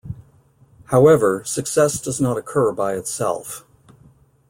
However, 0.85 1.43
success 1.45 2.01
does 2.01 2.19
not 2.19 2.35
occur 2.35 2.71
by 2.71 2.95
itself. 2.95 3.67